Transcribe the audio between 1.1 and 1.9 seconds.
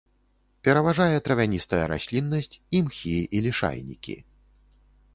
травяністая